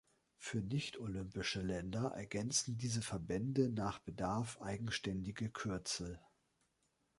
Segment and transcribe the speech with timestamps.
[0.39, 6.19] Für nicht olympische Länder ergänzen diese Verbände nach Bedarf eigenständige Kürzel.